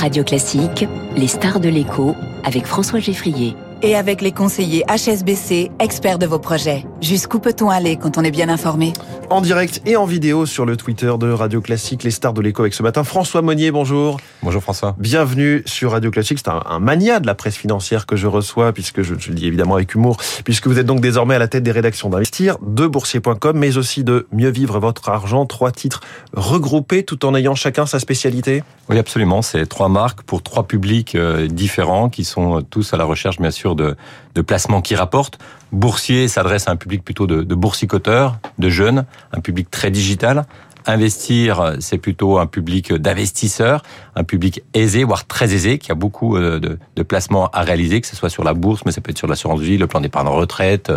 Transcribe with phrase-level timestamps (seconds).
[0.00, 6.18] Radio Classique, les stars de l'écho avec François Geffrier et avec les conseillers HSBC, experts
[6.18, 6.86] de vos projets.
[7.00, 8.92] Jusqu'où peut-on aller quand on est bien informé?
[9.30, 12.62] En direct et en vidéo sur le Twitter de Radio Classique, les stars de l'écho
[12.62, 13.04] avec ce matin.
[13.04, 14.20] François Monnier, bonjour.
[14.42, 14.94] Bonjour François.
[14.98, 16.40] Bienvenue sur Radio Classique.
[16.44, 19.46] C'est un, mania de la presse financière que je reçois, puisque je, je, le dis
[19.46, 22.86] évidemment avec humour, puisque vous êtes donc désormais à la tête des rédactions d'Investir, de
[22.86, 25.46] boursier.com, mais aussi de Mieux vivre votre argent.
[25.46, 26.02] Trois titres
[26.34, 29.40] regroupés tout en ayant chacun sa spécialité Oui, absolument.
[29.40, 33.50] C'est trois marques pour trois publics euh, différents qui sont tous à la recherche, bien
[33.50, 33.96] sûr, de,
[34.34, 35.38] de placements qui rapportent.
[35.72, 40.46] Boursier s'adresse à un public plutôt de, boursicoteurs, de jeunes, un public très digital.
[40.86, 43.82] Investir, c'est plutôt un public d'investisseurs,
[44.16, 48.06] un public aisé, voire très aisé, qui a beaucoup euh, de, placements à réaliser, que
[48.06, 50.28] ce soit sur la bourse, mais ça peut être sur l'assurance vie, le plan d'épargne
[50.28, 50.92] retraite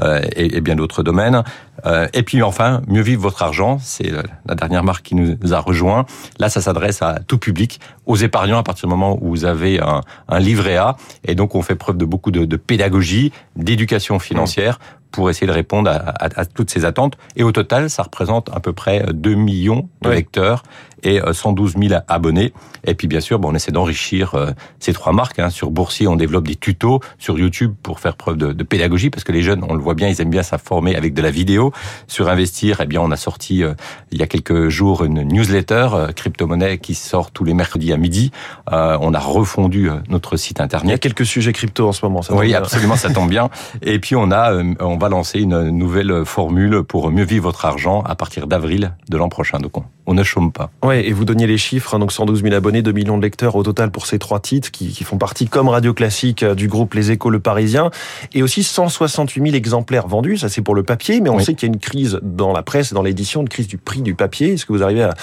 [0.00, 1.42] euh, et, et, bien d'autres domaines.
[1.84, 4.10] Euh, et puis enfin, mieux vivre votre argent, c'est
[4.46, 6.06] la dernière marque qui nous a rejoint.
[6.38, 9.80] Là, ça s'adresse à tout public, aux épargnants à partir du moment où vous avez
[9.80, 10.96] un, un livret A.
[11.24, 14.78] Et donc, on fait preuve de beaucoup de, de pédagogie, d'éducation financière
[15.16, 17.16] pour essayer de répondre à, à, à, toutes ces attentes.
[17.36, 20.16] Et au total, ça représente à peu près 2 millions de oui.
[20.16, 20.62] lecteurs
[21.02, 22.52] et 112 000 abonnés.
[22.84, 25.38] Et puis bien sûr, bon, on essaie d'enrichir euh, ces trois marques.
[25.38, 25.50] Hein.
[25.50, 29.24] Sur Boursier, on développe des tutos sur YouTube pour faire preuve de, de, pédagogie, parce
[29.24, 31.72] que les jeunes, on le voit bien, ils aiment bien s'informer avec de la vidéo.
[32.06, 33.74] Sur Investir, eh bien, on a sorti euh,
[34.12, 37.96] il y a quelques jours une newsletter euh, crypto-monnaie qui sort tous les mercredis à
[37.96, 38.30] midi.
[38.72, 40.88] Euh, on a refondu notre site internet.
[40.88, 42.22] Il y a quelques sujets crypto en ce moment.
[42.22, 43.50] Ça oui, absolument, ça tombe bien.
[43.82, 48.02] Et puis on a, on va lancer une nouvelle formule pour mieux vivre votre argent
[48.02, 49.58] à partir d'avril de l'an prochain.
[49.58, 50.70] Donc on, on ne chôme pas.
[50.84, 53.56] Ouais, et vous donniez les chiffres, hein, donc 112 000 abonnés, 2 millions de lecteurs
[53.56, 56.94] au total pour ces trois titres qui, qui font partie, comme Radio Classique, du groupe
[56.94, 57.90] Les Échos, Le Parisien,
[58.34, 60.38] et aussi 168 000 exemplaires vendus.
[60.38, 61.44] Ça, c'est pour le papier, mais on oui.
[61.44, 64.02] sait qu'il y a une crise dans la presse dans l'édition, une crise du prix
[64.02, 64.54] du papier.
[64.54, 65.14] Est-ce que vous arrivez à,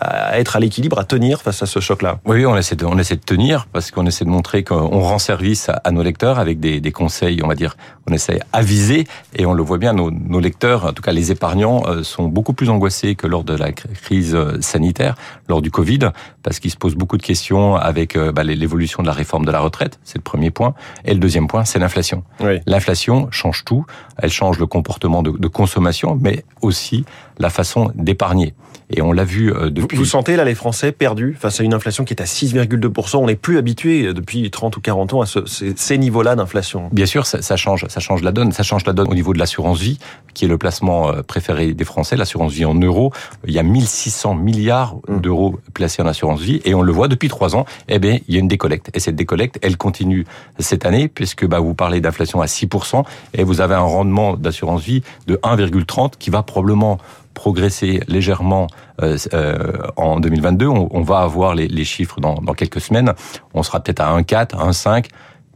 [0.00, 2.18] à être à l'équilibre, à tenir face à ce choc-là?
[2.24, 5.18] Oui, on essaie de, on essaie de tenir parce qu'on essaie de montrer qu'on rend
[5.18, 7.76] service à, à, nos lecteurs avec des, des, conseils, on va dire,
[8.08, 9.06] on essaie aviser
[9.36, 12.24] et on le voit bien, nos, nos lecteurs, en tout cas les épargnants, euh, sont
[12.24, 15.14] beaucoup plus angoissés que lors de la crise sanitaire,
[15.48, 16.10] lors du Covid,
[16.42, 19.50] parce qu'ils se posent beaucoup de questions avec euh, bah, l'évolution de la réforme de
[19.50, 20.74] la retraite, c'est le premier point.
[21.04, 22.24] Et le deuxième point, c'est l'inflation.
[22.40, 22.60] Oui.
[22.66, 23.84] L'inflation change tout,
[24.18, 27.04] elle change le comportement de, de consommation, mais aussi
[27.38, 28.54] la façon d'épargner.
[28.94, 29.96] Et on l'a vu euh, depuis.
[29.96, 33.16] Vous, vous, sentez là les Français perdus face à une inflation qui est à 6,2%.
[33.16, 36.36] On n'est plus habitué euh, depuis 30 ou 40 ans à ce, ces, ces niveaux-là
[36.36, 36.88] d'inflation.
[36.92, 38.52] Bien sûr, ça, ça, change, ça change la donne.
[38.52, 39.98] Ça change la donne au niveau de l'assurance vie,
[40.34, 42.16] qui est le placement euh, préféré des Français.
[42.16, 43.12] L'assurance vie en euros,
[43.46, 45.20] il y a 1600 milliards mmh.
[45.20, 47.64] d'euros placés en assurance vie, et on le voit depuis trois ans.
[47.88, 50.26] Eh bien, il y a une décollecte, et cette décollecte, elle continue
[50.58, 53.04] cette année, puisque bah, vous parlez d'inflation à 6%,
[53.34, 56.98] et vous avez un rendement d'assurance vie de 1,30 qui va probablement
[57.34, 58.66] progresser légèrement
[59.02, 60.66] euh, euh, en 2022.
[60.66, 63.14] On, on, va avoir les, les chiffres dans, dans, quelques semaines.
[63.54, 65.06] On sera peut-être à 1,4, 1,5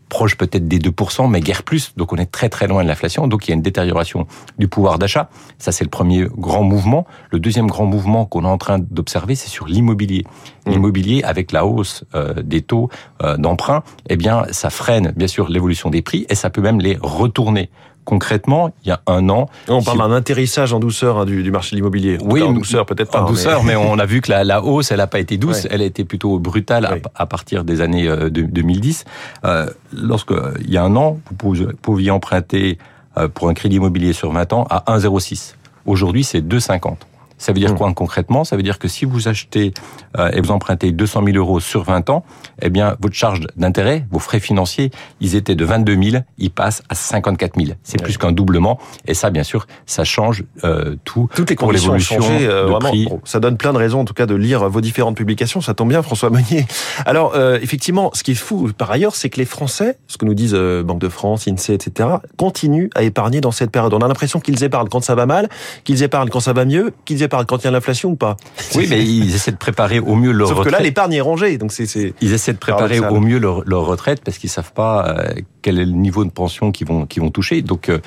[0.09, 1.93] proche peut-être des 2%, mais guère plus.
[1.97, 3.27] Donc on est très très loin de l'inflation.
[3.27, 4.27] Donc il y a une détérioration
[4.59, 5.29] du pouvoir d'achat.
[5.59, 7.07] Ça c'est le premier grand mouvement.
[7.31, 10.25] Le deuxième grand mouvement qu'on est en train d'observer, c'est sur l'immobilier.
[10.67, 10.71] Mmh.
[10.71, 12.89] L'immobilier, avec la hausse euh, des taux
[13.23, 16.81] euh, d'emprunt, eh bien ça freine bien sûr l'évolution des prix et ça peut même
[16.81, 17.71] les retourner
[18.07, 19.51] concrètement, il y a un an.
[19.69, 22.17] On parle d'un atterrissage en douceur hein, du, du, marché de l'immobilier.
[22.25, 23.23] Oui, en douceur peut-être pas.
[23.23, 23.75] En douceur, mais...
[23.75, 23.77] mais...
[23.77, 25.71] on a vu que la, la hausse, elle n'a pas été douce, ouais.
[25.73, 29.05] elle a été plutôt brutale à, à, partir des années euh, de, 2010.
[29.45, 32.79] Euh, lorsque il y a un an, vous pouviez emprunter
[33.19, 35.55] euh, pour un crédit immobilier sur 20 ans à 1,06.
[35.85, 36.97] Aujourd'hui, c'est 2,50.
[37.39, 37.79] Ça veut dire mmh.
[37.79, 38.45] quoi concrètement?
[38.45, 39.73] Ça veut dire que si vous achetez
[40.19, 42.25] euh, et vous empruntez 200 000 euros sur 20 ans,
[42.63, 46.83] eh bien votre charge d'intérêt, vos frais financiers, ils étaient de 22 000, ils passent
[46.89, 47.77] à 54 000.
[47.83, 48.05] C'est ouais.
[48.05, 48.79] plus qu'un doublement.
[49.07, 51.29] Et ça, bien sûr, ça change euh, tout.
[51.35, 52.47] Toutes les ont changé.
[52.47, 52.79] Euh,
[53.25, 55.61] ça donne plein de raisons, en tout cas, de lire vos différentes publications.
[55.61, 56.67] Ça tombe bien, François Meunier.
[57.05, 60.25] Alors, euh, effectivement, ce qui est fou, par ailleurs, c'est que les Français, ce que
[60.25, 63.93] nous disent euh, Banque de France, INSEE, etc., continuent à épargner dans cette période.
[63.95, 65.49] On a l'impression qu'ils épargnent quand ça va mal,
[65.85, 68.37] qu'ils épargnent quand ça va mieux, qu'ils quand il y a l'inflation ou pas
[68.75, 70.75] Oui, mais ils essaient de préparer au mieux leur Sauf retraite.
[70.75, 72.15] que là, l'épargne est rangée, donc c'est.
[72.21, 75.79] Ils essaient de préparer au mieux leur, leur, retraite parce qu'ils savent pas euh, quel
[75.79, 77.63] est le niveau de pension qu'ils vont qu'ils vont toucher.
[77.63, 77.99] Donc euh,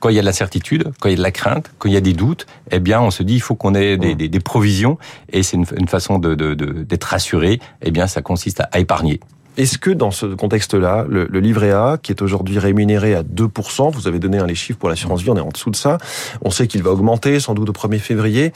[0.00, 1.94] quand il y a de l'incertitude, quand il y a de la crainte, quand il
[1.94, 4.28] y a des doutes, eh bien, on se dit il faut qu'on ait des, des,
[4.28, 4.98] des, provisions
[5.32, 7.60] et c'est une, une, façon de, de, de, d'être rassuré.
[7.82, 9.20] Eh bien, ça consiste à, à épargner.
[9.56, 14.06] Est-ce que dans ce contexte-là, le, livret A, qui est aujourd'hui rémunéré à 2%, vous
[14.06, 15.96] avez donné les chiffres pour l'assurance vie, on est en dessous de ça,
[16.42, 18.52] on sait qu'il va augmenter sans doute au 1er février,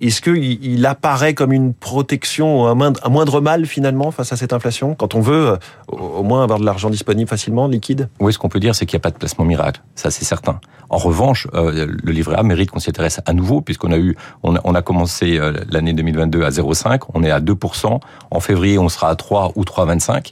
[0.00, 4.36] est-ce qu'il il apparaît comme une protection, un moindre, un moindre mal finalement face à
[4.36, 5.56] cette inflation, quand on veut euh,
[5.88, 8.08] au moins avoir de l'argent disponible facilement, liquide?
[8.18, 10.24] Oui, ce qu'on peut dire, c'est qu'il n'y a pas de placement miracle, ça c'est
[10.24, 10.60] certain.
[10.90, 14.16] En revanche, euh, le livret A mérite qu'on s'y intéresse à nouveau, puisqu'on a eu,
[14.42, 18.00] on a, on a commencé euh, l'année 2022 à 0,5, on est à 2%,
[18.30, 20.31] en février on sera à 3 ou 3,25,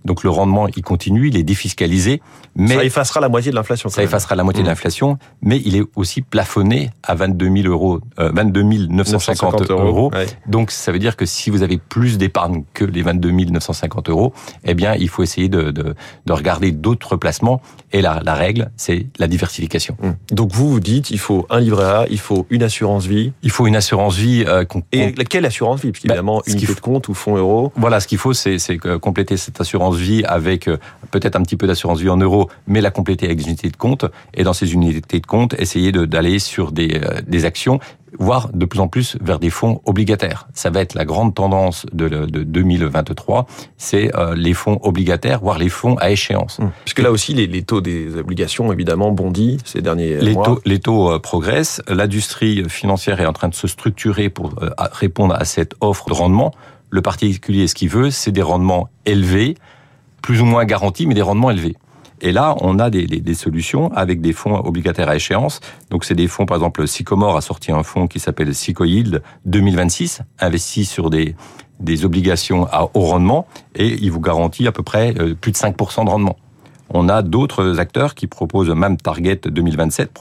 [0.05, 2.21] donc le rendement il continue, il est défiscalisé,
[2.55, 3.89] mais ça effacera la moitié de l'inflation.
[3.89, 4.71] Ça effacera la moitié de mmh.
[4.71, 10.11] l'inflation, mais il est aussi plafonné à 22 000 euros, euh, 22 950 euros.
[10.47, 14.33] Donc ça veut dire que si vous avez plus d'épargne que les 22 950 euros,
[14.63, 15.95] eh bien il faut essayer de, de,
[16.25, 17.61] de regarder d'autres placements.
[17.91, 19.97] Et la, la règle, c'est la diversification.
[20.01, 20.35] Mmh.
[20.35, 23.33] Donc vous vous dites, il faut un livret A, il faut une assurance vie.
[23.43, 24.43] Il faut une assurance vie.
[24.47, 25.91] Euh, Et quelle assurance vie?
[25.91, 27.71] Parce qu'évidemment, bah, unité de compte ou fonds euros.
[27.75, 28.57] Voilà, ce qu'il faut, c'est
[29.01, 30.77] compléter cette assurance vie avec euh,
[31.11, 33.77] peut-être un petit peu d'assurance vie en euros, mais la compléter avec des unités de
[33.77, 34.05] compte.
[34.33, 37.79] Et dans ces unités de compte, essayer d'aller sur des, euh, des actions
[38.19, 40.47] voire de plus en plus vers des fonds obligataires.
[40.53, 43.47] Ça va être la grande tendance de, de 2023,
[43.77, 46.59] c'est euh, les fonds obligataires, voire les fonds à échéance.
[46.59, 46.71] Mmh.
[46.83, 50.45] Puisque là aussi, les, les, taux des obligations, évidemment, bondissent ces derniers les mois.
[50.45, 51.81] Taux, les taux euh, progressent.
[51.87, 56.13] L'industrie financière est en train de se structurer pour euh, répondre à cette offre de
[56.13, 56.53] rendement.
[56.89, 59.55] Le particulier, ce qu'il veut, c'est des rendements élevés,
[60.21, 61.75] plus ou moins garantis, mais des rendements élevés.
[62.21, 65.59] Et là, on a des, des, solutions avec des fonds obligataires à échéance.
[65.89, 70.21] Donc, c'est des fonds, par exemple, Sycomore a sorti un fonds qui s'appelle Sycoyield 2026,
[70.39, 71.35] investi sur des,
[71.79, 75.57] des obligations à haut rendement, et il vous garantit à peu près euh, plus de
[75.57, 76.37] 5% de rendement.
[76.89, 80.11] On a d'autres acteurs qui proposent, même Target 2027,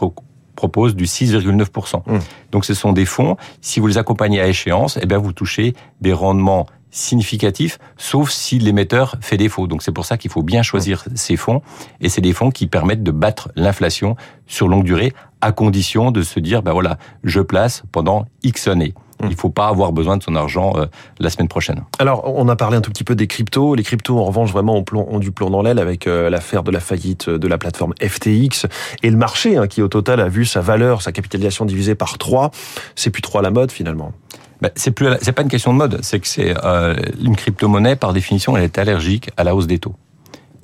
[0.56, 2.02] propose du 6,9%.
[2.06, 2.18] Mmh.
[2.52, 5.74] Donc ce sont des fonds, si vous les accompagnez à échéance, eh bien vous touchez
[6.00, 9.66] des rendements significatif, sauf si l'émetteur fait défaut.
[9.66, 11.62] Donc c'est pour ça qu'il faut bien choisir ces fonds,
[12.00, 14.16] et c'est des fonds qui permettent de battre l'inflation
[14.46, 18.94] sur longue durée, à condition de se dire, ben voilà, je place pendant X années.
[19.20, 19.26] Mmh.
[19.26, 20.86] Il ne faut pas avoir besoin de son argent euh,
[21.18, 21.82] la semaine prochaine.
[21.98, 23.74] Alors, on a parlé un tout petit peu des cryptos.
[23.74, 26.70] Les cryptos, en revanche, vraiment ont, ont du plomb dans l'aile avec euh, l'affaire de
[26.70, 28.66] la faillite de la plateforme FTX
[29.02, 32.18] et le marché hein, qui, au total, a vu sa valeur, sa capitalisation divisée par
[32.18, 32.50] 3.
[32.96, 34.12] C'est plus trop à la mode, finalement.
[34.60, 37.96] Ben, c'est plus, c'est pas une question de mode, c'est que c'est euh, une crypto-monnaie
[37.96, 39.94] par définition, elle est allergique à la hausse des taux.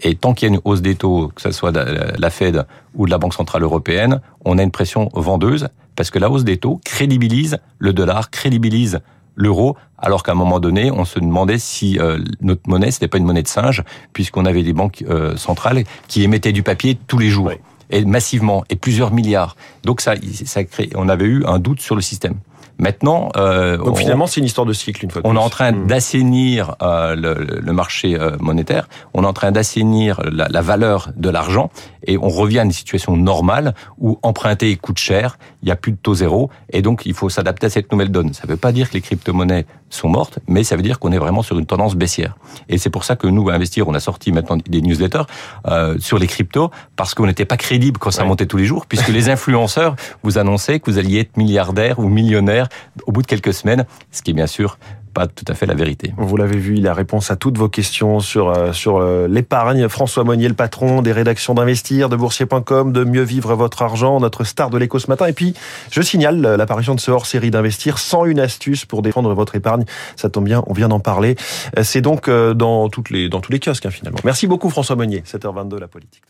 [0.03, 2.67] Et tant qu'il y a une hausse des taux, que ce soit de la Fed
[2.95, 6.45] ou de la Banque centrale européenne, on a une pression vendeuse parce que la hausse
[6.45, 9.01] des taux crédibilise le dollar, crédibilise
[9.35, 13.19] l'euro, alors qu'à un moment donné, on se demandait si euh, notre monnaie, c'était pas
[13.19, 13.83] une monnaie de singe,
[14.13, 17.51] puisqu'on avait des banques euh, centrales qui émettaient du papier tous les jours.
[17.91, 19.57] Et massivement, et plusieurs milliards.
[19.85, 20.15] Donc ça,
[20.45, 22.35] ça crée, on avait eu un doute sur le système.
[22.79, 25.23] Maintenant, euh, donc finalement, c'est une histoire de cycle une fois.
[25.25, 25.87] on est en train mmh.
[25.87, 28.89] d'assainir euh, le, le, marché euh, monétaire.
[29.15, 31.71] On est en train d'assainir la, la, valeur de l'argent
[32.07, 35.93] et on revient à une situation normale où emprunter coûte cher, il y a plus
[35.93, 38.35] de taux zéro et donc il faut s'adapter à cette nouvelle donne.
[38.35, 41.13] Ça ne veut pas dire que les crypto-monnaies sont mortes, mais ça veut dire qu'on
[41.13, 42.37] est vraiment sur une tendance baissière.
[42.69, 45.23] Et c'est pour ça que nous, à investir, on a sorti maintenant des newsletters
[45.67, 48.87] euh, sur les cryptos parce qu'on n'était pas crédible quand ça montait tous les jours,
[48.87, 52.66] puisque les influenceurs vous annonçaient que vous alliez être milliardaire ou millionnaire
[53.07, 54.79] au bout de quelques semaines, ce qui est bien sûr
[55.17, 56.13] pas tout à fait la vérité.
[56.19, 59.89] Vous l'avez vu, il a réponse à toutes vos questions sur euh, sur euh, l'épargne.
[59.89, 64.45] François Monnier, le patron des rédactions d'investir, de boursier.com, de mieux vivre votre argent, notre
[64.45, 65.27] star de l'écho ce matin.
[65.27, 65.55] Et puis,
[65.91, 69.87] je signale l'apparition de ce hors-série d'investir sans une astuce pour défendre votre épargne.
[70.17, 71.37] Ça tombe bien, on vient d'en parler.
[71.83, 74.19] C'est donc euh, dans toutes les dans tous les kiosques hein, finalement.
[74.23, 75.23] Merci beaucoup François Monnier.
[75.27, 76.25] 7h22 la politique.